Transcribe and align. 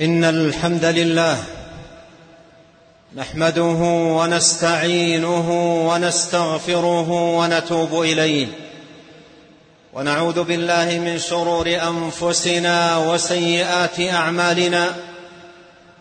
إن 0.00 0.24
الحمد 0.24 0.84
لله 0.84 1.36
نحمده 3.16 3.78
ونستعينه 4.18 5.50
ونستغفره 5.88 7.10
ونتوب 7.10 8.00
إليه 8.02 8.46
ونعوذ 9.92 10.44
بالله 10.44 10.84
من 10.84 11.18
شرور 11.18 11.66
أنفسنا 11.68 12.96
وسيئات 12.98 14.00
أعمالنا 14.00 14.94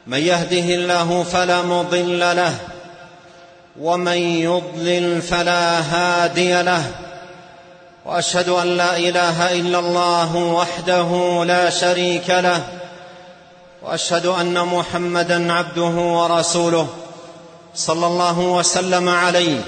من 0.08 0.20
يهده 0.20 0.76
الله 0.76 1.24
فلا 1.24 1.62
مضل 1.62 2.20
له 2.20 2.56
ومن 3.82 4.18
يضلل 4.18 5.22
فلا 5.22 5.80
هادي 5.80 6.62
له 6.62 6.84
وأشهد 8.06 8.50
أن 8.50 8.68
لا 8.78 8.98
إله 8.98 9.52
إلا 9.52 9.80
الله 9.80 10.36
وحده 10.36 11.44
لا 11.48 11.70
شريك 11.70 12.30
له 12.30 12.64
وأشهد 13.86 14.26
أن 14.26 14.66
محمدا 14.66 15.54
عبده 15.54 15.84
ورسوله 15.84 16.88
صلى 17.76 18.08
الله 18.08 18.40
وسلم 18.40 19.10
عليه 19.10 19.62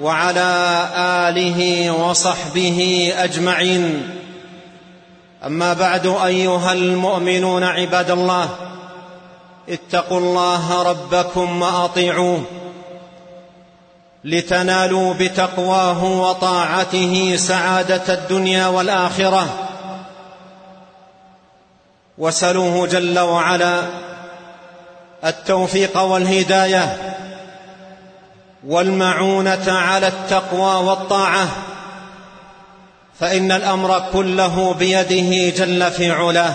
وعلى 0.00 0.88
آله 0.98 1.90
وصحبه 1.90 3.12
أجمعين. 3.16 4.10
أما 5.46 5.72
بعد 5.72 6.06
أيها 6.06 6.72
المؤمنون 6.72 7.64
عباد 7.64 8.10
الله 8.10 8.48
اتقوا 9.68 10.18
الله 10.18 10.82
ربكم 10.82 11.62
وأطيعوه 11.62 12.42
لتنالوا 14.24 15.14
بتقواه 15.14 16.04
وطاعته 16.04 17.36
سعادة 17.36 18.14
الدنيا 18.14 18.66
والآخرة. 18.66 19.63
وسلوه 22.18 22.86
جل 22.86 23.18
وعلا 23.18 23.82
التوفيق 25.24 25.98
والهداية 25.98 27.14
والمعونة 28.66 29.72
على 29.72 30.08
التقوى 30.08 30.84
والطاعة 30.86 31.48
فإن 33.20 33.52
الأمر 33.52 34.04
كله 34.12 34.74
بيده 34.74 35.56
جل 35.56 35.90
في 35.90 36.10
علاه. 36.10 36.54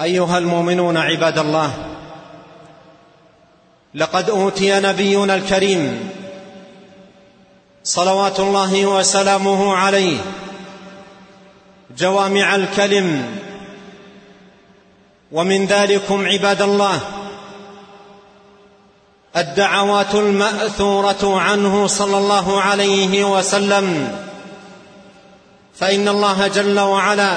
أيها 0.00 0.38
المؤمنون 0.38 0.96
عباد 0.96 1.38
الله 1.38 1.72
لقد 3.94 4.30
أوتي 4.30 4.80
نبينا 4.80 5.34
الكريم 5.34 6.10
صلوات 7.84 8.40
الله 8.40 8.86
وسلامه 8.86 9.76
عليه 9.76 10.18
جوامع 11.96 12.54
الكلم. 12.54 13.38
ومن 15.32 15.66
ذلكم 15.66 16.26
عباد 16.26 16.62
الله 16.62 17.00
الدعوات 19.36 20.14
المأثورة 20.14 21.40
عنه 21.40 21.86
صلى 21.86 22.18
الله 22.18 22.60
عليه 22.60 23.24
وسلم. 23.24 24.18
فإن 25.78 26.08
الله 26.08 26.46
جل 26.46 26.80
وعلا 26.80 27.36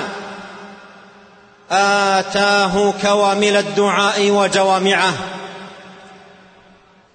آتاه 1.72 2.94
كوامل 3.02 3.56
الدعاء 3.56 4.30
وجوامعه. 4.30 5.14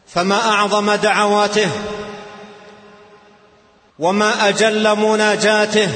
فما 0.06 0.50
أعظم 0.50 0.94
دعواته 0.94 1.70
وما 3.98 4.48
أجل 4.48 4.96
مناجاته 4.96 5.88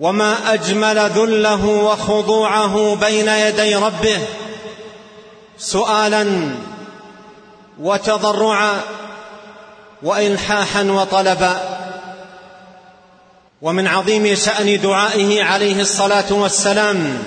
وما 0.00 0.54
اجمل 0.54 0.98
ذله 0.98 1.66
وخضوعه 1.66 2.94
بين 2.94 3.28
يدي 3.28 3.74
ربه 3.76 4.18
سؤالا 5.58 6.54
وتضرعا 7.80 8.80
والحاحا 10.02 10.82
وطلبا 10.82 11.78
ومن 13.62 13.86
عظيم 13.86 14.34
شان 14.34 14.80
دعائه 14.80 15.44
عليه 15.44 15.80
الصلاه 15.80 16.32
والسلام 16.32 17.22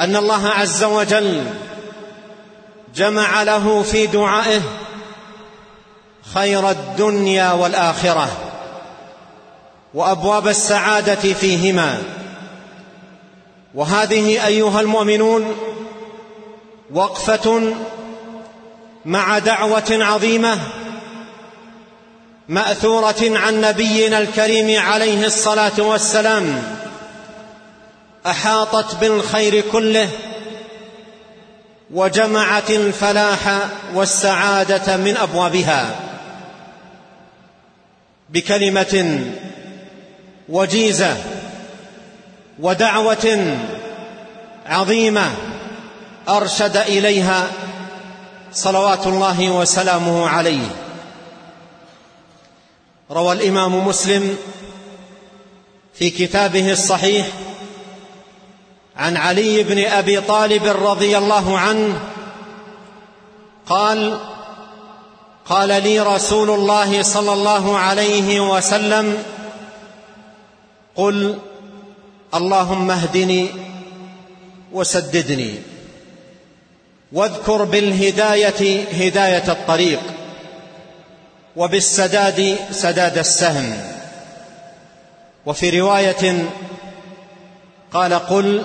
ان 0.00 0.16
الله 0.16 0.48
عز 0.48 0.84
وجل 0.84 1.44
جمع 2.94 3.42
له 3.42 3.82
في 3.82 4.06
دعائه 4.06 4.60
خير 6.34 6.70
الدنيا 6.70 7.52
والاخره 7.52 8.51
وأبواب 9.94 10.48
السعادة 10.48 11.14
فيهما. 11.14 12.02
وهذه 13.74 14.46
أيها 14.46 14.80
المؤمنون 14.80 15.56
وقفة 16.94 17.74
مع 19.04 19.38
دعوة 19.38 19.84
عظيمة 19.90 20.58
مأثورة 22.48 23.38
عن 23.38 23.60
نبينا 23.60 24.18
الكريم 24.18 24.80
عليه 24.80 25.26
الصلاة 25.26 25.72
والسلام 25.78 26.62
أحاطت 28.26 28.94
بالخير 28.94 29.60
كله 29.72 30.08
وجمعت 31.90 32.70
الفلاح 32.70 33.58
والسعادة 33.94 34.96
من 34.96 35.16
أبوابها. 35.16 35.96
بكلمة 38.28 39.24
وجيزة 40.52 41.16
ودعوة 42.60 43.56
عظيمة 44.66 45.30
أرشد 46.28 46.76
إليها 46.76 47.46
صلوات 48.52 49.06
الله 49.06 49.50
وسلامه 49.50 50.28
عليه. 50.28 50.68
روى 53.10 53.32
الإمام 53.32 53.86
مسلم 53.86 54.36
في 55.94 56.10
كتابه 56.10 56.72
الصحيح 56.72 57.26
عن 58.96 59.16
علي 59.16 59.62
بن 59.62 59.84
أبي 59.84 60.20
طالب 60.20 60.64
رضي 60.64 61.18
الله 61.18 61.58
عنه 61.58 62.00
قال 63.66 64.18
قال 65.46 65.68
لي 65.68 66.00
رسول 66.00 66.50
الله 66.50 67.02
صلى 67.02 67.32
الله 67.32 67.78
عليه 67.78 68.40
وسلم 68.40 69.22
قل 70.96 71.38
اللهم 72.34 72.90
اهدني 72.90 73.48
وسددني 74.72 75.54
واذكر 77.12 77.64
بالهداية 77.64 78.84
هداية 78.92 79.52
الطريق 79.52 80.00
وبالسداد 81.56 82.56
سداد 82.70 83.18
السهم. 83.18 83.76
وفي 85.46 85.80
رواية 85.80 86.44
قال 87.92 88.14
قل 88.14 88.64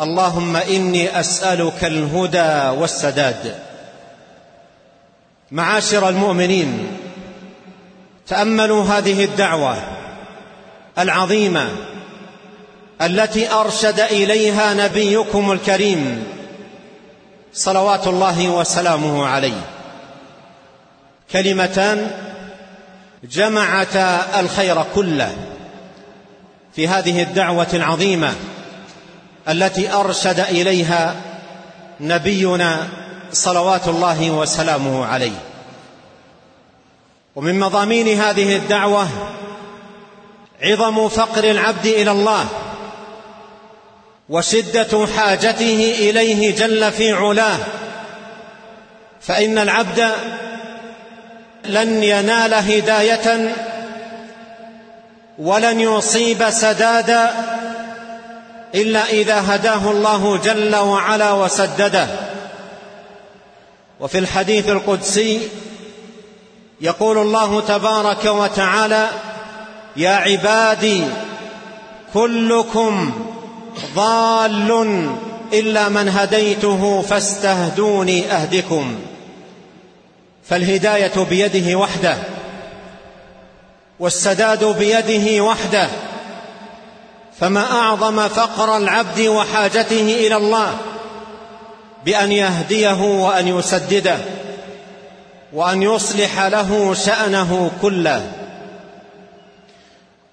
اللهم 0.00 0.56
إني 0.56 1.20
أسألك 1.20 1.84
الهدى 1.84 2.80
والسداد. 2.80 3.58
معاشر 5.50 6.08
المؤمنين 6.08 6.86
تأملوا 8.26 8.84
هذه 8.84 9.24
الدعوة. 9.24 10.03
العظيمة 10.98 11.68
التي 13.02 13.52
أرشد 13.52 14.00
إليها 14.00 14.74
نبيكم 14.74 15.52
الكريم 15.52 16.24
صلوات 17.52 18.06
الله 18.06 18.48
وسلامه 18.48 19.26
عليه. 19.26 19.60
كلمتان 21.32 22.10
جمعتا 23.24 24.40
الخير 24.40 24.84
كله 24.94 25.36
في 26.76 26.88
هذه 26.88 27.22
الدعوة 27.22 27.66
العظيمة 27.74 28.34
التي 29.48 29.92
أرشد 29.92 30.40
إليها 30.40 31.16
نبينا 32.00 32.88
صلوات 33.32 33.88
الله 33.88 34.30
وسلامه 34.30 35.06
عليه. 35.06 35.38
ومن 37.36 37.60
مضامين 37.60 38.20
هذه 38.20 38.56
الدعوة 38.56 39.08
عظم 40.64 41.08
فقر 41.08 41.44
العبد 41.44 41.86
إلى 41.86 42.10
الله 42.10 42.46
وشدة 44.28 45.06
حاجته 45.16 45.94
إليه 45.98 46.54
جل 46.56 46.92
في 46.92 47.12
علاه. 47.12 47.58
فإن 49.20 49.58
العبد 49.58 50.12
لن 51.64 52.02
ينال 52.02 52.54
هداية 52.54 53.54
ولن 55.38 55.80
يصيب 55.80 56.50
سدادا 56.50 57.30
إلا 58.74 59.08
إذا 59.08 59.54
هداه 59.54 59.90
الله 59.90 60.36
جل 60.44 60.76
وعلا 60.76 61.32
وسدده. 61.32 62.06
وفي 64.00 64.18
الحديث 64.18 64.68
القدسي 64.68 65.48
يقول 66.80 67.18
الله 67.18 67.60
تبارك 67.60 68.24
وتعالى 68.24 69.08
يا 69.96 70.10
عبادي 70.10 71.04
كلكم 72.14 73.12
ضال 73.94 75.10
إلا 75.52 75.88
من 75.88 76.08
هديته 76.08 77.02
فاستهدوني 77.02 78.32
أهدكم. 78.32 78.94
فالهداية 80.44 81.24
بيده 81.30 81.78
وحده 81.78 82.16
والسداد 84.00 84.64
بيده 84.64 85.44
وحده. 85.44 85.88
فما 87.40 87.72
أعظم 87.72 88.28
فقر 88.28 88.76
العبد 88.76 89.20
وحاجته 89.20 90.26
إلى 90.26 90.36
الله 90.36 90.76
بأن 92.04 92.32
يهديه 92.32 93.00
وأن 93.02 93.48
يسدده 93.48 94.18
وأن 95.52 95.82
يصلح 95.82 96.40
له 96.40 96.94
شأنه 96.94 97.70
كله. 97.82 98.43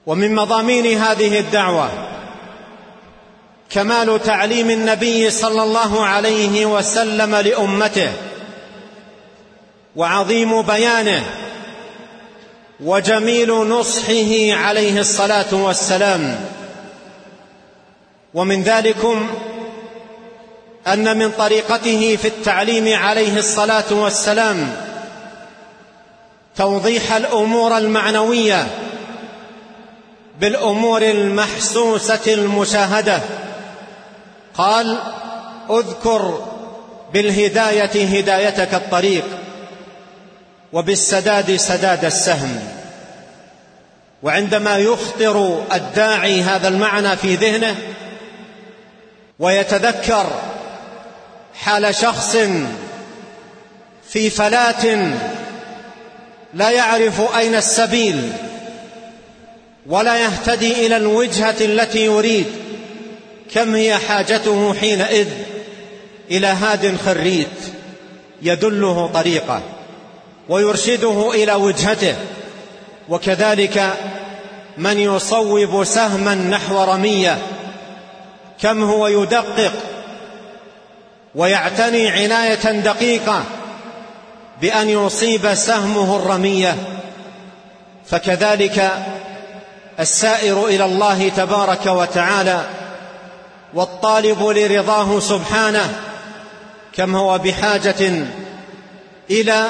ومن 0.06 0.36
مضامين 0.36 1.02
هذه 1.02 1.40
الدعوة 1.40 1.90
كمال 3.70 4.24
تعليم 4.24 4.70
النبي 4.70 5.30
صلى 5.30 5.64
الله 5.64 6.06
عليه 6.06 6.66
وسلم 6.66 7.36
لأمته 7.36 8.12
وعظيم 9.96 10.62
بيانه 10.62 11.24
وجميل 12.80 13.52
نصحه 13.52 14.54
عليه 14.66 15.00
الصلاة 15.00 15.54
والسلام. 15.54 16.46
ومن 18.34 18.64
ذلكم 18.64 19.28
أن 20.88 21.18
من 21.18 21.32
طريقته 21.32 22.16
في 22.22 22.28
التعليم 22.28 22.98
عليه 23.00 23.38
الصلاة 23.38 23.94
والسلام 23.94 24.76
توضيح 26.56 27.14
الأمور 27.14 27.78
المعنوية 27.78 28.68
بالأمور 30.42 31.02
المحسوسة 31.02 32.34
المشاهدة. 32.34 33.20
قال 34.54 34.98
أذكر 35.70 36.48
بالهداية 37.14 38.20
هدايتك 38.20 38.74
الطريق 38.74 39.26
وبالسداد 40.74 41.56
سداد 41.56 42.06
السهم. 42.06 42.60
وعندما 44.24 44.78
يخطر 44.78 45.64
الداعي 45.74 46.42
هذا 46.42 46.68
المعنى 46.68 47.18
في 47.18 47.36
ذهنه 47.36 47.76
ويتذكر 49.40 50.32
حال 51.56 51.96
شخص 51.96 52.38
في 54.10 54.30
فلاة 54.30 55.14
لا 56.54 56.70
يعرف 56.70 57.36
أين 57.38 57.56
السبيل 57.56 58.34
ولا 59.86 60.18
يهتدي 60.18 60.86
إلى 60.86 60.98
الوجهة 60.98 61.56
التي 61.62 62.06
يريد. 62.06 62.46
كم 63.54 63.76
هي 63.76 63.98
حاجته 63.98 64.74
حينئذ 64.74 65.28
إلى 66.32 66.48
هاد 66.48 66.98
خريت 67.06 67.48
يدله 68.42 69.10
طريقه 69.14 69.62
ويرشده 70.50 71.32
إلى 71.34 71.54
وجهته. 71.54 72.16
وكذلك 73.10 73.94
من 74.78 75.00
يصوب 75.00 75.84
سهما 75.84 76.36
نحو 76.36 76.84
رمية 76.84 77.38
كم 78.62 78.84
هو 78.84 79.08
يدقق 79.08 79.74
ويعتني 81.36 82.10
عناية 82.10 82.72
دقيقة 82.72 83.44
بأن 84.62 84.90
يصيب 84.90 85.54
سهمه 85.54 86.16
الرمية. 86.16 86.76
فكذلك 88.06 88.92
السائر 90.02 90.66
إلى 90.66 90.86
الله 90.86 91.30
تبارك 91.30 91.86
وتعالى 91.86 92.66
والطالب 93.74 94.44
لرضاه 94.44 95.20
سبحانه 95.20 95.96
كم 96.94 97.16
هو 97.16 97.38
بحاجة 97.38 98.26
إلى 99.30 99.66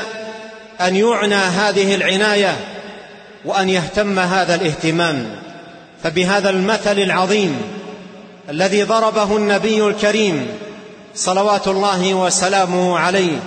أن 0.82 0.96
يعنى 0.96 1.36
هذه 1.36 1.96
العناية 1.96 2.56
وأن 3.46 3.70
يهتم 3.70 4.20
هذا 4.20 4.56
الاهتمام. 4.56 5.42
فبهذا 6.04 6.50
المثل 6.50 7.00
العظيم 7.00 7.62
الذي 8.50 8.84
ضربه 8.84 9.38
النبي 9.38 9.88
الكريم 9.88 10.48
صلوات 11.16 11.68
الله 11.68 12.14
وسلامه 12.14 13.00
عليه 13.00 13.40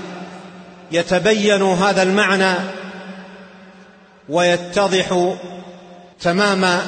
يتبين 0.92 1.62
هذا 1.62 2.02
المعنى 2.02 2.54
ويتضح 4.28 5.34
تمام 6.24 6.80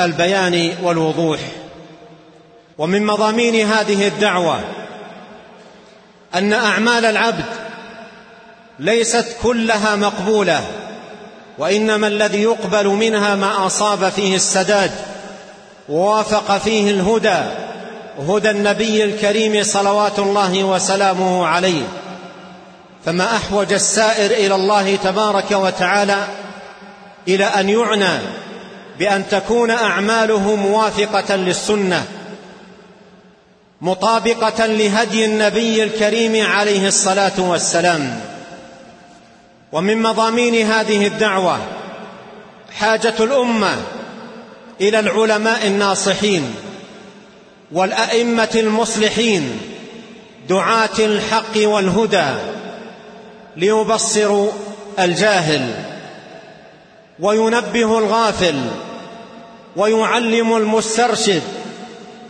البيان 0.00 0.72
والوضوح. 0.82 1.40
ومن 2.78 3.06
مضامين 3.06 3.68
هذه 3.68 4.08
الدعوة 4.08 4.60
أن 6.34 6.52
أعمال 6.52 7.04
العبد 7.04 7.44
ليست 8.78 9.36
كلها 9.42 9.96
مقبولة 9.96 10.64
وإنما 11.58 12.06
الذي 12.06 12.42
يقبل 12.42 12.86
منها 12.86 13.34
ما 13.34 13.66
أصاب 13.66 14.08
فيه 14.08 14.36
السداد 14.36 14.90
ووافق 15.88 16.58
فيه 16.58 16.90
الهدى 16.90 17.38
هدى 18.28 18.50
النبي 18.50 19.04
الكريم 19.04 19.62
صلوات 19.62 20.18
الله 20.18 20.64
وسلامه 20.64 21.46
عليه. 21.46 21.82
فما 23.04 23.36
أحوج 23.36 23.72
السائر 23.72 24.30
إلى 24.30 24.54
الله 24.54 24.96
تبارك 24.96 25.50
وتعالى 25.50 26.24
إلى 27.28 27.44
أن 27.44 27.68
يعنى 27.68 28.18
بأن 29.00 29.28
تكون 29.28 29.70
أعماله 29.70 30.56
موافقة 30.56 31.36
للسنة 31.36 32.04
مطابقة 33.80 34.66
لهدي 34.66 35.24
النبي 35.24 35.82
الكريم 35.82 36.46
عليه 36.46 36.88
الصلاة 36.88 37.32
والسلام. 37.38 38.20
ومن 39.72 40.02
مضامين 40.02 40.66
هذه 40.66 41.06
الدعوة 41.06 41.58
حاجة 42.78 43.14
الأمة 43.20 43.76
إلى 44.80 45.00
العلماء 45.00 45.66
الناصحين 45.66 46.54
والأئمة 47.72 48.50
المصلحين 48.54 49.60
دعاة 50.48 50.98
الحق 50.98 51.56
والهدى 51.56 52.28
ليبصروا 53.56 54.50
الجاهل 54.98 55.74
وينبه 57.20 57.98
الغافل 57.98 58.54
ويعلم 59.76 60.56
المسترشد 60.56 61.42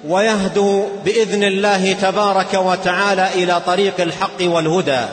ويهدو 0.09 0.87
بإذن 1.05 1.45
الله 1.45 1.93
تبارك 1.93 2.55
وتعالى 2.55 3.29
إلى 3.35 3.61
طريق 3.67 4.01
الحق 4.01 4.41
والهدى. 4.43 5.05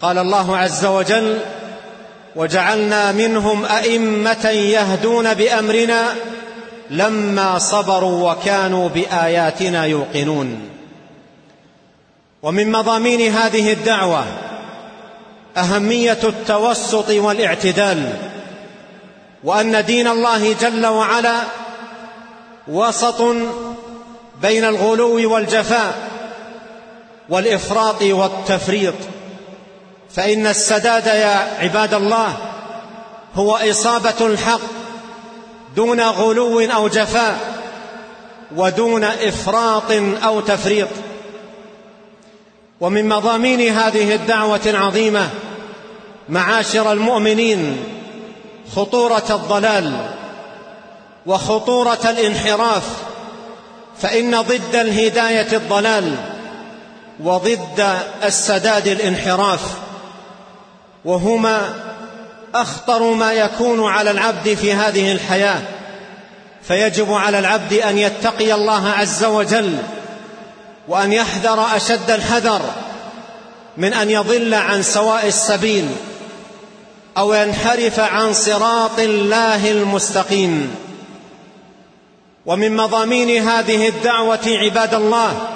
قال 0.00 0.18
الله 0.18 0.56
عز 0.56 0.84
وجل 0.84 1.38
وجعلنا 2.36 3.12
منهم 3.12 3.64
أئمة 3.64 4.48
يهدون 4.50 5.34
بأمرنا 5.34 6.14
لما 6.90 7.58
صبروا 7.58 8.32
وكانوا 8.32 8.88
بآياتنا 8.88 9.84
يوقنون. 9.84 10.68
ومن 12.42 12.72
مضامين 12.72 13.32
هذه 13.32 13.72
الدعوة 13.72 14.24
أهمية 15.56 16.18
التوسط 16.24 17.10
والاعتدال 17.10 18.12
وأن 19.44 19.84
دين 19.84 20.08
الله 20.08 20.52
جل 20.52 20.86
وعلا 20.86 21.40
وسط 22.68 23.22
بين 24.42 24.64
الغلو 24.64 25.34
والجفاء 25.34 26.08
والإفراط 27.28 28.02
والتفريط. 28.02 28.94
فإن 30.14 30.46
السداد 30.46 31.06
يا 31.06 31.56
عباد 31.60 31.94
الله 31.94 32.36
هو 33.34 33.56
إصابة 33.56 34.26
الحق 34.26 34.60
دون 35.76 36.00
غلو 36.00 36.60
أو 36.60 36.88
جفاء 36.88 37.38
ودون 38.56 39.04
إفراط 39.04 39.92
أو 40.24 40.40
تفريط. 40.40 40.88
ومن 42.80 43.08
مضامين 43.08 43.74
هذه 43.74 44.14
الدعوة 44.14 44.60
العظيمة 44.66 45.30
معاشر 46.28 46.92
المؤمنين 46.92 47.84
خطورة 48.76 49.24
الضلال 49.30 50.08
وخطورة 51.26 52.10
الانحراف 52.10 52.84
فإن 53.98 54.40
ضد 54.40 54.74
الهداية 54.74 55.56
الضلال 55.56 56.14
وضد 57.20 57.98
السداد 58.24 58.88
الانحراف 58.88 59.60
وهما 61.04 61.74
أخطر 62.54 63.02
ما 63.02 63.32
يكون 63.32 63.84
على 63.92 64.10
العبد 64.10 64.54
في 64.54 64.74
هذه 64.74 65.12
الحياة 65.12 65.60
فيجب 66.62 67.12
على 67.12 67.38
العبد 67.38 67.72
أن 67.72 67.98
يتقي 67.98 68.54
الله 68.54 68.88
عز 68.88 69.24
وجل 69.24 69.78
وأن 70.88 71.12
يحذر 71.12 71.76
أشد 71.76 72.10
الحذر 72.10 72.60
من 73.76 73.94
أن 73.94 74.10
يضل 74.10 74.54
عن 74.54 74.82
سواء 74.82 75.26
السبيل. 75.26 75.88
أو 77.16 77.34
ينحرف 77.34 78.00
عن 78.00 78.32
صراط 78.32 78.98
الله 78.98 79.70
المستقيم. 79.70 80.74
ومن 82.46 82.76
مضامين 82.76 83.48
هذه 83.48 83.88
الدعوة 83.88 84.46
عباد 84.46 84.94
الله 84.94 85.48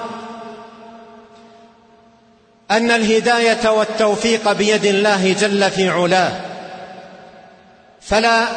أن 2.70 2.90
الهداية 2.90 3.68
والتوفيق 3.70 4.52
بيد 4.52 4.84
الله 4.84 5.32
جل 5.32 5.70
في 5.70 5.88
علاه. 5.88 6.40
فلا 8.00 8.48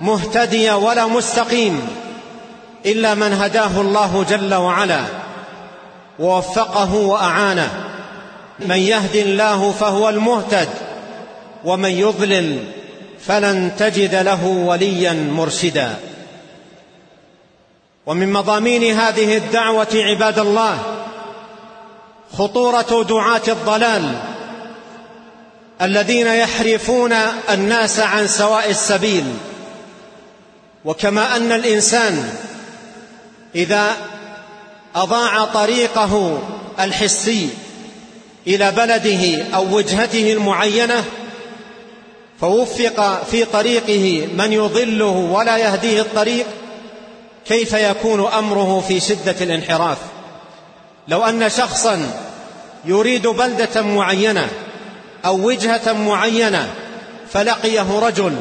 مهتدي 0.00 0.70
ولا 0.70 1.06
مستقيم 1.06 1.88
إلا 2.86 3.14
من 3.14 3.32
هداه 3.32 3.80
الله 3.80 4.24
جل 4.28 4.54
وعلا 4.54 5.04
ووفقه 6.18 6.94
وأعانه. 6.94 7.70
من 8.58 8.78
يهد 8.78 9.16
الله 9.16 9.72
فهو 9.72 10.08
المهتد. 10.08 10.68
ومن 11.64 11.90
يضلل 11.90 12.58
فلن 13.26 13.70
تجد 13.78 14.14
له 14.14 14.46
وليا 14.46 15.12
مرشدا. 15.12 15.96
ومن 18.06 18.32
مضامين 18.32 18.98
هذه 18.98 19.36
الدعوة 19.36 19.88
عباد 19.94 20.38
الله 20.38 20.78
خطورة 22.32 23.04
دعاة 23.08 23.42
الضلال 23.48 24.20
الذين 25.82 26.26
يحرفون 26.26 27.12
الناس 27.50 28.00
عن 28.00 28.26
سواء 28.26 28.70
السبيل. 28.70 29.24
وكما 30.84 31.36
أن 31.36 31.52
الإنسان 31.52 32.34
إذا 33.54 33.96
أضاع 34.94 35.44
طريقه 35.44 36.42
الحسي 36.80 37.48
إلى 38.46 38.70
بلده 38.70 39.44
أو 39.54 39.76
وجهته 39.76 40.32
المعينة 40.32 41.04
فوفق 42.42 43.24
في 43.30 43.44
طريقه 43.44 44.28
من 44.36 44.52
يضله 44.52 45.06
ولا 45.32 45.56
يهديه 45.56 46.00
الطريق 46.00 46.46
كيف 47.46 47.72
يكون 47.72 48.26
أمره 48.32 48.84
في 48.88 49.00
شدة 49.00 49.36
الانحراف؟ 49.40 49.98
لو 51.08 51.24
أن 51.24 51.50
شخصا 51.50 52.00
يريد 52.84 53.26
بلدة 53.26 53.82
معينة 53.82 54.48
أو 55.24 55.46
وجهة 55.46 55.92
معينة 55.92 56.74
فلقيه 57.32 57.98
رجل 57.98 58.36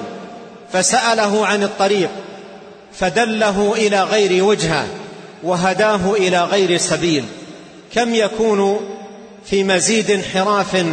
فسأله 0.74 1.46
عن 1.46 1.64
الطريق 1.64 2.10
فدله 2.94 3.74
إلى 3.78 4.04
غير 4.04 4.44
وجهة 4.44 4.86
وهداه 5.44 6.14
إلى 6.14 6.44
غير 6.44 6.78
سبيل 6.78 7.26
كم 7.94 8.16
يكون 8.16 8.80
في 9.46 9.64
مزيد 9.64 10.12
انحراف 10.12 10.86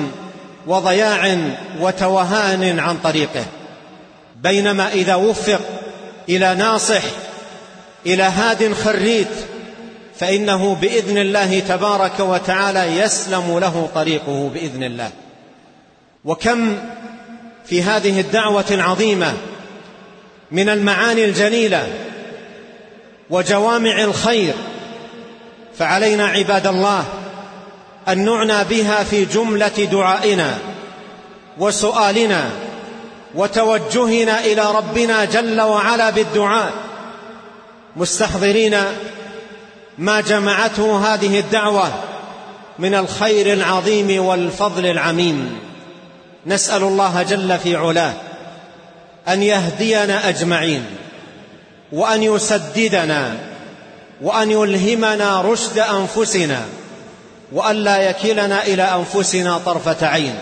وضياع 0.68 1.38
وتوهان 1.80 2.78
عن 2.78 2.98
طريقه 2.98 3.44
بينما 4.36 4.88
إذا 4.88 5.14
وفق 5.14 5.60
إلى 6.28 6.54
ناصح 6.54 7.02
إلى 8.06 8.22
هاد 8.22 8.72
خريت 8.72 9.28
فإنه 10.18 10.74
بإذن 10.74 11.18
الله 11.18 11.60
تبارك 11.60 12.20
وتعالى 12.20 13.00
يسلم 13.00 13.58
له 13.58 13.88
طريقه 13.94 14.50
بإذن 14.54 14.84
الله. 14.84 15.10
وكم 16.24 16.78
في 17.64 17.82
هذه 17.82 18.20
الدعوة 18.20 18.64
العظيمة 18.70 19.34
من 20.50 20.68
المعاني 20.68 21.24
الجليلة 21.24 21.88
وجوامع 23.30 24.04
الخير 24.04 24.54
فعلينا 25.78 26.26
عباد 26.26 26.66
الله 26.66 27.04
أن 28.08 28.24
نعنى 28.24 28.64
بها 28.64 29.04
في 29.04 29.24
جملة 29.24 29.88
دعائنا 29.92 30.58
وسؤالنا 31.58 32.50
وتوجهنا 33.34 34.40
إلى 34.44 34.62
ربنا 34.74 35.24
جل 35.24 35.60
وعلا 35.60 36.10
بالدعاء. 36.10 36.72
مستحضرين 37.96 38.76
ما 39.98 40.20
جمعته 40.20 41.14
هذه 41.14 41.38
الدعوة 41.38 41.92
من 42.78 42.94
الخير 42.94 43.52
العظيم 43.52 44.24
والفضل 44.24 44.86
العميم. 44.86 45.58
نسأل 46.46 46.82
الله 46.82 47.22
جل 47.22 47.58
في 47.58 47.76
علاه 47.76 48.12
أن 49.28 49.42
يهدينا 49.42 50.28
أجمعين 50.28 50.84
وأن 51.92 52.22
يسددنا 52.22 53.36
وأن 54.22 54.50
يلهمنا 54.50 55.40
رشد 55.40 55.78
أنفسنا 55.78 56.62
وأن 57.52 57.76
لا 57.76 57.96
يكلنا 58.10 58.62
إلى 58.62 58.82
أنفسنا 58.82 59.58
طرفة 59.58 60.06
عين 60.06 60.38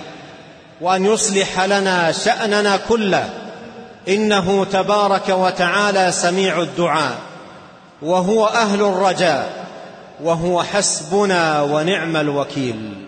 وأن 0.80 1.04
يصلح 1.04 1.60
لنا 1.60 2.12
شأننا 2.12 2.76
كله. 2.76 3.30
إنه 4.08 4.64
تبارك 4.64 5.28
وتعالى 5.28 6.12
سميع 6.12 6.60
الدعاء 6.60 7.18
وهو 8.02 8.46
أهل 8.46 8.80
الرجاء 8.80 9.66
وهو 10.22 10.62
حسبنا 10.62 11.62
ونعم 11.62 12.16
الوكيل. 12.16 13.06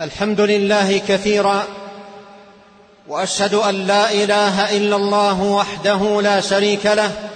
الحمد 0.00 0.40
لله 0.40 0.98
كثيرا 0.98 1.64
وأشهد 3.08 3.54
أن 3.54 3.74
لا 3.74 4.12
إله 4.12 4.76
إلا 4.76 4.96
الله 4.96 5.42
وحده 5.42 6.20
لا 6.22 6.40
شريك 6.40 6.86
له 6.86 7.30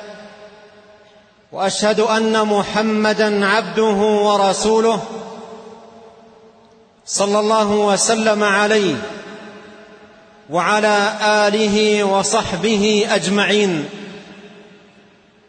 وأشهد 1.53 2.01
أن 2.01 2.47
محمدا 2.47 3.47
عبده 3.47 3.93
ورسوله 3.93 5.03
صلى 7.07 7.41
الله 7.41 7.71
وسلم 7.71 8.43
عليه 8.43 8.95
وعلى 10.51 11.13
آله 11.23 12.05
وصحبه 12.05 13.07
أجمعين. 13.11 13.89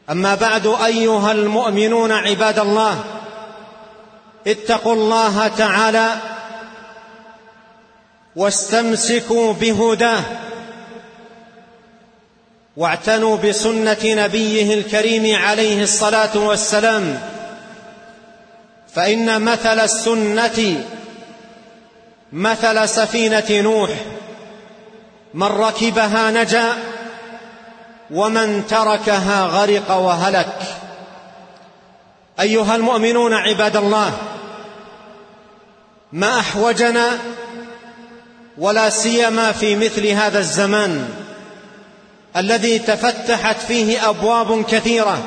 أما 0.09 0.35
بعد 0.35 0.67
أيها 0.67 1.31
المؤمنون 1.31 2.11
عباد 2.11 2.59
الله 2.59 3.03
اتقوا 4.47 4.93
الله 4.93 5.47
تعالى 5.47 6.15
واستمسكوا 8.35 9.53
بهداه. 9.53 10.23
واعتنوا 12.77 13.37
بسنة 13.37 13.97
نبيه 14.03 14.73
الكريم 14.73 15.35
عليه 15.35 15.83
الصلاة 15.83 16.37
والسلام. 16.37 17.19
فإن 18.93 19.41
مثل 19.41 19.79
السنة 19.79 20.83
مثل 22.33 22.89
سفينة 22.89 23.45
نوح 23.49 23.89
من 25.33 25.47
ركبها 25.47 26.31
نجا 26.31 26.73
ومن 28.11 28.67
تركها 28.67 29.45
غرق 29.45 29.91
وهلك. 29.91 30.59
أيها 32.39 32.75
المؤمنون 32.75 33.33
عباد 33.33 33.77
الله 33.77 34.17
ما 36.11 36.39
أحوجنا 36.39 37.19
ولا 38.57 38.89
سيما 38.89 39.51
في 39.51 39.75
مثل 39.75 40.07
هذا 40.07 40.39
الزمان. 40.39 41.22
الذي 42.37 42.79
تفتحت 42.79 43.59
فيه 43.59 44.09
أبواب 44.09 44.65
كثيرة. 44.65 45.23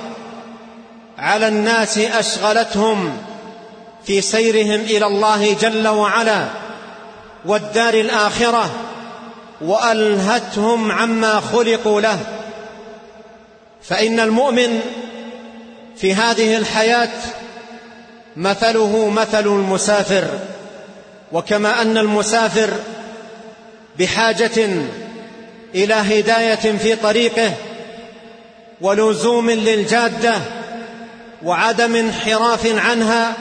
على 1.19 1.49
الناس 1.49 1.99
أشغلتهم 1.99 3.17
في 4.07 4.21
سيرهم 4.21 4.81
إلى 4.81 5.07
الله 5.07 5.55
جل 5.55 5.89
وعلا 5.89 6.47
والدار 7.45 7.95
الآخرة 7.95 8.71
وألهتهم 9.61 10.93
عما 10.93 11.41
خلقوا 11.41 12.01
له. 12.01 12.19
فإن 13.83 14.21
المؤمن 14.21 14.81
في 15.97 16.15
هذه 16.15 16.57
الحياة 16.57 17.13
مثله 18.37 19.09
مثل 19.09 19.47
المسافر. 19.47 20.25
وكما 21.33 21.83
أن 21.83 21.99
المسافر 21.99 22.71
بحاجة 23.99 24.69
إلى 25.77 25.95
هداية 25.95 26.77
في 26.79 26.97
طريقه 26.97 27.53
ولزوم 28.81 29.51
للجادة 29.51 30.35
وعدم 31.45 31.97
انحراف 31.97 32.67
عنها 32.67 33.33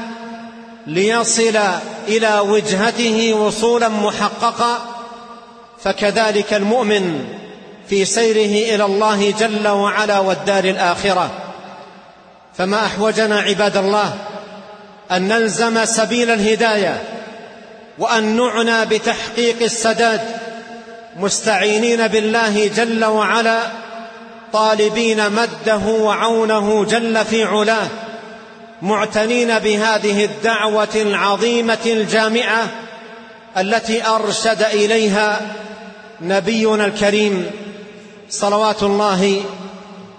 ليصل 0.87 1.59
إلى 2.07 2.39
وجهته 2.39 3.33
وصولا 3.33 3.89
محققا 3.89 4.95
فكذلك 5.83 6.53
المؤمن 6.53 7.25
في 7.89 8.05
سيره 8.05 8.75
إلى 8.75 8.85
الله 8.85 9.31
جل 9.39 9.67
وعلا 9.67 10.19
والدار 10.19 10.63
الآخرة. 10.63 11.31
فما 12.57 12.85
أحوجنا 12.85 13.39
عباد 13.39 13.77
الله 13.77 14.13
أن 15.11 15.27
نلزم 15.27 15.85
سبيل 15.85 16.29
الهداية 16.29 17.03
وأن 17.97 18.37
نعنى 18.37 18.85
بتحقيق 18.85 19.61
السداد 19.61 20.21
مستعينين 21.15 22.07
بالله 22.07 22.67
جل 22.67 23.05
وعلا 23.05 23.59
طالبين 24.53 25.31
مده 25.31 25.77
وعونه 25.77 26.85
جل 26.85 27.25
في 27.25 27.43
علاه 27.43 27.87
معتنين 28.81 29.59
بهذه 29.59 30.25
الدعوة 30.25 30.95
العظيمة 30.95 31.77
الجامعة 31.85 32.67
التي 33.57 34.07
أرشد 34.07 34.61
إليها 34.61 35.41
نبينا 36.21 36.85
الكريم 36.85 37.51
صلوات 38.29 38.83
الله 38.83 39.43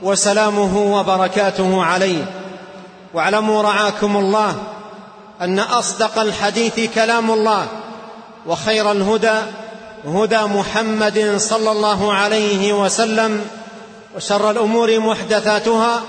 وسلامه 0.02 0.98
وبركاته 0.98 1.84
عليه. 1.84 2.24
واعلموا 3.14 3.62
رعاكم 3.62 4.16
الله 4.16 4.56
أن 5.40 5.58
أصدق 5.58 6.18
الحديث 6.18 6.80
كلام 6.94 7.30
الله 7.30 7.66
وخير 8.46 8.92
الهدى 8.92 9.38
هدى 10.04 10.38
محمد 10.38 11.34
صلى 11.36 11.72
الله 11.72 12.12
عليه 12.12 12.72
وسلم 12.72 13.44
وشر 14.16 14.50
الأمور 14.50 14.98
محدثاتها 15.00 16.02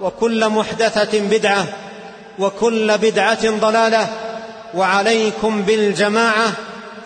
وكل 0.00 0.48
محدثة 0.48 1.20
بدعة 1.20 1.66
وكل 2.38 2.98
بدعة 2.98 3.50
ضلالة 3.50 4.08
وعليكم 4.74 5.62
بالجماعة 5.62 6.52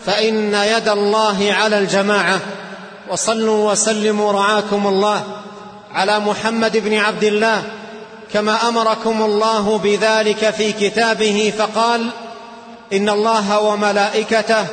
فإن 0.07 0.55
يد 0.55 0.89
الله 0.89 1.53
على 1.53 1.79
الجماعة 1.79 2.41
وصلوا 3.11 3.73
وسلموا 3.73 4.33
رعاكم 4.33 4.87
الله 4.87 5.23
على 5.95 6.19
محمد 6.19 6.77
بن 6.77 6.95
عبد 6.95 7.25
الله 7.25 7.63
كما 8.33 8.69
أمركم 8.69 9.23
الله 9.23 9.79
بذلك 9.79 10.51
في 10.51 10.73
كتابه 10.73 11.53
فقال 11.59 12.07
إن 12.93 13.09
الله 13.09 13.61
وملائكته 13.61 14.67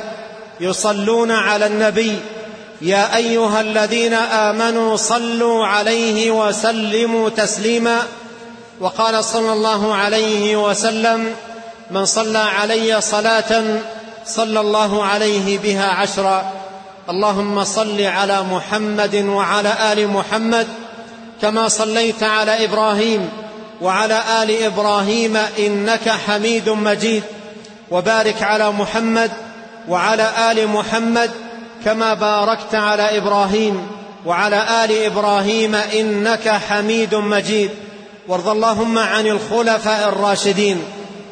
يصلون 0.62 1.30
على 1.30 1.66
النبي. 1.66 2.18
يا 2.82 3.16
أيها 3.16 3.60
الذين 3.60 4.14
آمنوا 4.14 4.96
صلوا 4.96 5.66
عليه 5.66 6.30
وسلموا 6.30 7.28
تسليما. 7.28 8.02
وقال 8.80 9.24
صلى 9.24 9.52
الله 9.52 9.94
عليه 9.94 10.56
وسلم 10.56 11.34
من 11.90 12.04
صلى 12.04 12.38
علي 12.38 13.00
صلاة 13.00 13.80
صلى 14.26 14.60
الله 14.60 15.04
عليه 15.04 15.58
بها 15.58 15.88
عشرا. 15.88 16.52
اللهم 17.10 17.64
صل 17.64 18.00
على 18.00 18.42
محمد 18.42 19.14
وعلى 19.14 19.92
آل 19.92 20.08
محمد 20.08 20.68
كما 21.42 21.68
صليت 21.68 22.22
على 22.22 22.64
إبراهيم 22.64 23.30
وعلى 23.80 24.22
آل 24.42 24.62
إبراهيم 24.64 25.36
إنك 25.58 26.08
حميد 26.08 26.68
مجيد. 26.68 27.22
وبارك 27.90 28.42
على 28.42 28.70
محمد 28.70 29.30
وعلى 29.88 30.32
آل 30.50 30.68
محمد 30.68 31.30
كما 31.84 32.14
باركت 32.14 32.74
على 32.74 33.18
إبراهيم 33.18 33.86
وعلى 34.26 34.84
آل 34.84 35.04
إبراهيم 35.04 35.74
إنك 35.74 36.48
حميد 36.48 37.14
مجيد. 37.14 37.70
وارض 38.28 38.48
اللهم 38.48 38.98
عن 38.98 39.26
الخلفاء 39.26 40.08
الراشدين 40.08 40.82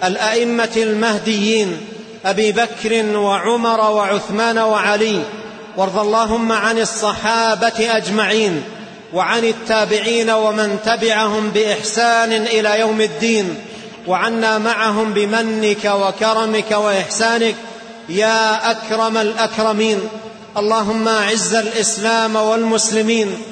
الأئمة 0.05 0.71
المهديين 0.77 1.81
أبي 2.25 2.53
بكر 2.53 3.17
وعمر 3.17 3.81
وعثمان 3.81 4.59
وعلي. 4.59 5.23
وارض 5.77 5.99
اللهم 5.99 6.53
عن 6.53 6.79
الصحابة 6.79 7.97
أجمعين 7.97 8.63
وعن 9.13 9.45
التابعين 9.45 10.31
ومن 10.31 10.79
تبعهم 10.85 11.51
بإحسان 11.51 12.33
إلى 12.33 12.81
يوم 12.81 13.01
الدين. 13.01 13.55
وعنا 14.07 14.59
معهم 14.59 15.13
بمنك 15.13 15.85
وكرمك 15.85 16.71
وإحسانك 16.71 17.55
يا 18.09 18.71
أكرم 18.71 19.17
الأكرمين 19.17 20.01
اللهم 20.57 21.09
أعز 21.09 21.55
الإسلام 21.55 22.37
والمسلمين 22.37 23.43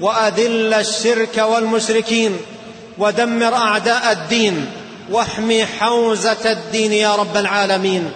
وأذل 0.00 0.74
الشرك 0.74 1.38
والمشركين 1.38 2.36
ودمر 2.98 3.54
أعداء 3.54 4.12
الدين 4.12 4.66
واحمي 5.10 5.66
حوزة 5.66 6.52
الدين 6.52 6.92
يا 6.92 7.16
رب 7.16 7.36
العالمين. 7.36 8.10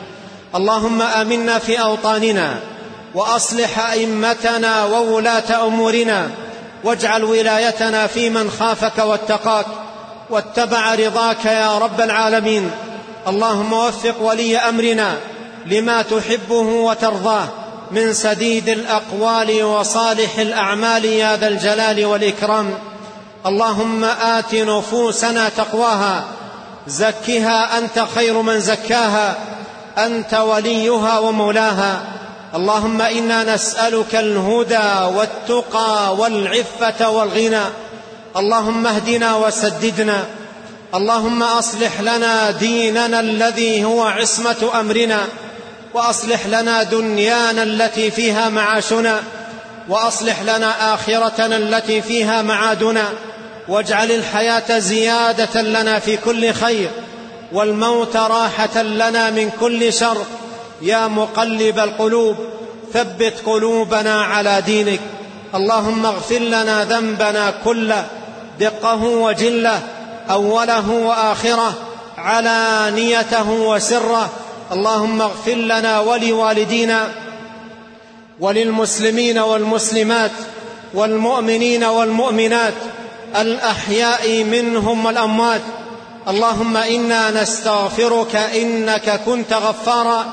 اللهم 0.54 1.02
آمنا 1.02 1.58
في 1.58 1.80
أوطاننا 1.80 2.54
وأصلح 3.14 3.90
أئمتنا 3.90 4.84
وولاة 4.84 5.66
أمورنا 5.66 6.30
واجعل 6.84 7.24
ولايتنا 7.24 8.06
في 8.06 8.30
من 8.30 8.50
خافك 8.50 8.98
واتقاك 8.98 9.66
واتبع 10.30 10.94
رضاك 10.94 11.44
يا 11.44 11.78
رب 11.78 12.00
العالمين. 12.00 12.70
اللهم 13.28 13.72
وفق 13.72 14.22
ولي 14.22 14.56
أمرنا 14.56 15.16
لما 15.66 16.02
تحبه 16.02 16.60
وترضاه 16.60 17.48
من 17.90 18.12
سديد 18.12 18.68
الأقوال 18.68 19.62
وصالح 19.62 20.38
الأعمال 20.38 21.04
يا 21.04 21.36
ذا 21.36 21.48
الجلال 21.48 22.04
والإكرام. 22.04 22.74
اللهم 23.46 24.04
آت 24.04 24.54
نفوسنا 24.54 25.48
تقواها 25.48 26.24
زكها 26.86 27.78
أنت 27.78 28.04
خير 28.14 28.42
من 28.42 28.60
زكاها 28.60 29.36
أنت 29.98 30.34
وليها 30.34 31.18
ومولاها. 31.18 32.02
اللهم 32.54 33.00
إنا 33.00 33.54
نسألك 33.54 34.14
الهدى 34.16 35.16
والتقى 35.16 36.16
والعفة 36.16 37.10
والغنى. 37.10 37.64
اللهم 38.36 38.86
اهدنا 38.86 39.36
وسددنا. 39.36 40.24
اللهم 40.94 41.42
أصلح 41.42 42.00
لنا 42.00 42.50
ديننا 42.50 43.20
الذي 43.20 43.84
هو 43.84 44.02
عصمة 44.02 44.70
أمرنا. 44.80 45.20
وأصلح 45.94 46.46
لنا 46.46 46.82
دنيانا 46.82 47.62
التي 47.62 48.10
فيها 48.10 48.48
معاشنا 48.48 49.20
وأصلح 49.88 50.42
لنا 50.42 50.94
آخرتنا 50.94 51.56
التي 51.56 52.02
فيها 52.02 52.42
معادنا 52.42 53.04
واجعل 53.68 54.12
الحياة 54.12 54.78
زيادة 54.78 55.62
لنا 55.62 55.98
في 55.98 56.16
كل 56.16 56.52
خير 56.52 56.90
والموت 57.52 58.16
راحة 58.16 58.82
لنا 58.82 59.30
من 59.30 59.50
كل 59.60 59.92
شر. 59.92 60.24
يا 60.82 61.06
مقلب 61.06 61.78
القلوب 61.78 62.36
ثبت 62.92 63.34
قلوبنا 63.46 64.22
على 64.22 64.62
دينك. 64.66 65.00
اللهم 65.54 66.06
اغفر 66.06 66.38
لنا 66.38 66.84
ذنبنا 66.84 67.52
كله 67.64 68.06
دقه 68.60 69.02
وجله 69.04 69.80
أوله 70.30 70.90
وآخره 70.90 71.74
علانيته 72.18 73.50
وسره 73.50 74.30
اللهم 74.72 75.22
اغفر 75.22 75.54
لنا 75.54 76.00
ولوالدينا 76.00 77.08
وللمسلمين 78.40 79.38
والمسلمات 79.38 80.30
والمؤمنين 80.94 81.84
والمؤمنات 81.84 82.74
الأحياء 83.36 84.44
منهم 84.44 85.06
والأموات. 85.06 85.60
اللهم 86.28 86.76
إنا 86.76 87.42
نستغفرك 87.42 88.36
إنك 88.36 89.20
كنت 89.26 89.52
غفارا. 89.52 90.24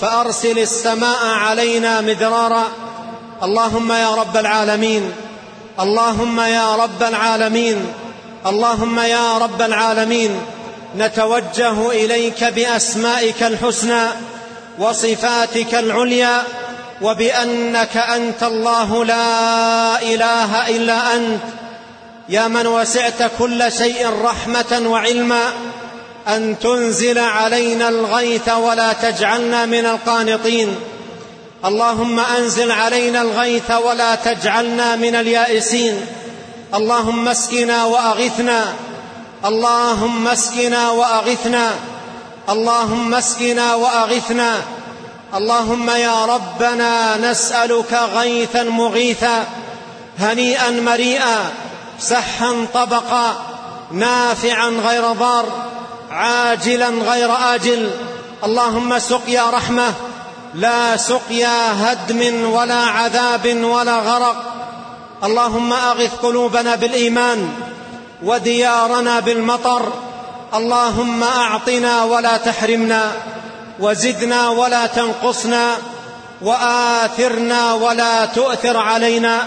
فأرسل 0.00 0.58
السماء 0.58 1.26
علينا 1.26 2.00
مدرارا. 2.00 2.64
اللهم 3.42 3.92
يا 3.92 4.14
رب 4.14 4.36
العالمين. 4.36 5.12
اللهم 5.80 6.40
يا 6.40 6.76
رب 6.76 7.02
العالمين. 7.02 7.86
اللهم 8.46 9.00
يا 9.00 9.38
رب 9.38 9.62
العالمين. 9.62 10.40
نتوجه 10.96 11.90
إليك 11.90 12.44
بأسمائك 12.44 13.42
الحسنى 13.42 14.02
وصفاتك 14.78 15.74
العليا 15.74 16.42
وبأنك 17.02 17.96
أنت 17.96 18.42
الله 18.42 19.04
لا 19.04 20.02
إله 20.02 20.68
إلا 20.68 21.14
أنت. 21.14 21.40
يا 22.28 22.48
من 22.48 22.66
وسعت 22.66 23.30
كل 23.38 23.72
شيء 23.72 24.08
رحمة 24.22 24.82
وعلما 24.86 25.42
أن 26.28 26.58
تنزل 26.58 27.18
علينا 27.18 27.88
الغيث 27.88 28.48
ولا 28.48 28.92
تجعلنا 28.92 29.66
من 29.66 29.86
القانطين. 29.86 30.74
اللهم 31.64 32.20
أنزل 32.20 32.70
علينا 32.70 33.22
الغيث 33.22 33.70
ولا 33.70 34.14
تجعلنا 34.14 34.96
من 34.96 35.14
اليائسين. 35.14 36.06
اللهم 36.74 37.28
اسقنا 37.28 37.84
وأغثنا 37.84 38.64
اللهم 39.44 40.28
اسقنا 40.28 40.90
وأغثنا. 40.90 41.70
اللهم 42.48 43.14
اسقنا 43.14 43.74
وأغثنا. 43.74 44.62
اللهم 45.34 45.90
يا 45.90 46.24
ربنا 46.24 47.16
نسألك 47.16 47.92
غيثا 47.92 48.62
مغيثا 48.62 49.44
هنيئا 50.18 50.70
مريئا 50.70 51.50
سحا 52.00 52.66
طبقا 52.74 53.36
نافعا 53.92 54.68
غير 54.68 55.12
ضار 55.12 55.46
عاجلا 56.10 56.88
غير 56.88 57.54
آجل. 57.54 57.90
اللهم 58.44 58.98
سقيا 58.98 59.50
رحمة 59.50 59.92
لا 60.54 60.96
سقيا 60.96 61.72
هدم 61.72 62.50
ولا 62.50 62.84
عذاب 62.84 63.64
ولا 63.64 63.98
غرق. 63.98 64.36
اللهم 65.24 65.72
أغث 65.72 66.14
قلوبنا 66.22 66.74
بالإيمان. 66.74 67.67
وديارنا 68.22 69.20
بالمطر. 69.20 69.92
اللهم 70.54 71.22
أعطنا 71.22 72.04
ولا 72.04 72.36
تحرمنا 72.36 73.12
وزدنا 73.80 74.48
ولا 74.48 74.86
تنقصنا 74.86 75.76
وآثرنا 76.42 77.74
ولا 77.74 78.26
تؤثر 78.26 78.76
علينا. 78.76 79.38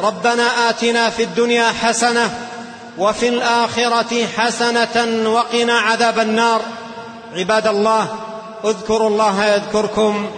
ربنا 0.00 0.70
آتنا 0.70 1.10
في 1.10 1.22
الدنيا 1.22 1.72
حسنة 1.82 2.30
وفي 2.98 3.28
الآخرة 3.28 4.26
حسنة 4.36 5.30
وقنا 5.30 5.78
عذاب 5.78 6.18
النار. 6.18 6.60
عباد 7.34 7.66
الله 7.66 8.06
اذكروا 8.64 9.08
الله 9.08 9.44
يذكركم 9.46 10.30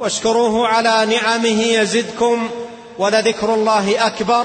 واشكروه 0.00 0.68
على 0.68 1.06
نعمه 1.06 1.62
يزدكم 1.62 2.50
ولذكر 2.98 3.54
الله 3.54 4.06
أكبر. 4.06 4.44